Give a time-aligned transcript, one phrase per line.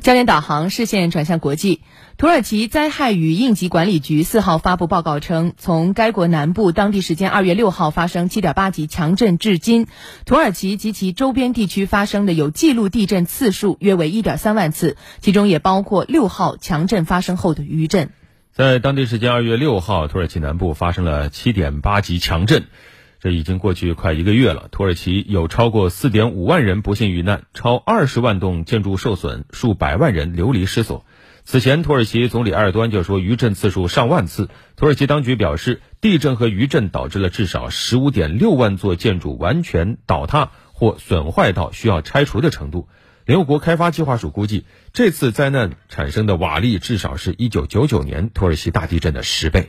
[0.00, 1.82] 焦点导航视线转向国际，
[2.16, 9.86] 土耳其灾害与应急管理局四号发布报告称，从该国南部当地时间二月六号发生七点八级强震至今，
[10.24, 18.10] 土耳其及其周边地区发生的有记录地震次数约为一点三万次，其中也包括六号强震发生后的余震。
[18.52, 22.64] 在当地时间二月六号，土耳其南部发生了七点八级强震。
[23.18, 31.04] 这已经过去快一个月了，土耳其有超过四点五万人不幸遇难，超二十万栋建筑受损，数百万人流离失所。
[31.44, 34.50] 此前，土耳其总理埃尔多安就说余震次数上万次。
[34.74, 42.88] 土耳其当局表示，地震和余震导致了至少十五点六万座建筑完全倒塌或损坏到需要拆除的程度。
[43.24, 49.68] 联合国开发计划署估计，这次灾难产生的瓦砾至少是一九九九年土耳其大地震的十倍。